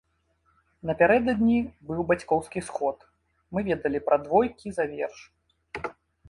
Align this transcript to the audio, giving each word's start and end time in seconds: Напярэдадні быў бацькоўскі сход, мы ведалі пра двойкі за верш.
Напярэдадні 0.89 1.57
быў 1.89 2.01
бацькоўскі 2.11 2.59
сход, 2.71 2.97
мы 3.57 3.63
ведалі 3.69 4.03
пра 4.09 4.17
двойкі 4.25 4.67
за 4.79 4.85
верш. 4.95 5.19